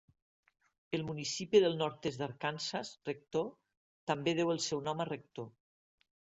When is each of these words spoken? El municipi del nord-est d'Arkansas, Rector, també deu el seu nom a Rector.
El 0.97 1.03
municipi 1.09 1.61
del 1.65 1.77
nord-est 1.81 2.23
d'Arkansas, 2.23 2.95
Rector, 3.11 3.47
també 4.13 4.37
deu 4.43 4.53
el 4.57 4.67
seu 4.73 4.85
nom 4.91 5.07
a 5.07 5.11
Rector. 5.15 5.51